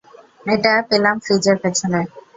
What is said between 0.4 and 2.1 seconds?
এটা পেলাম ফ্রিজের পেছনে।